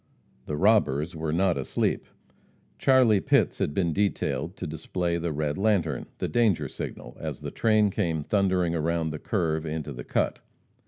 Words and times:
The 0.47 0.57
robbers 0.57 1.15
were 1.15 1.31
not 1.31 1.59
asleep. 1.59 2.07
Charlie 2.79 3.19
Pitts 3.21 3.59
had 3.59 3.71
been 3.71 3.93
detailed 3.93 4.57
to 4.57 4.65
display 4.65 5.19
the 5.19 5.31
red 5.31 5.59
lantern 5.59 6.07
the 6.17 6.27
danger 6.27 6.67
signal 6.69 7.15
as 7.19 7.41
the 7.41 7.51
train 7.51 7.91
came 7.91 8.23
thundering 8.23 8.73
around 8.73 9.11
the 9.11 9.19
curve 9.19 9.63
into 9.63 9.93
the 9.93 10.03
cut. 10.03 10.39